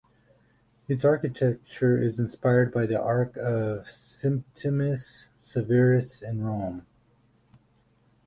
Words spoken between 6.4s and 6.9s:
Rome.